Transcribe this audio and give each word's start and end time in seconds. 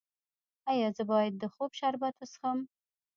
ایا 0.71 0.87
زه 0.97 1.03
باید 1.11 1.33
د 1.37 1.43
خوب 1.53 1.71
شربت 1.79 2.13
وڅښم؟ 2.17 2.59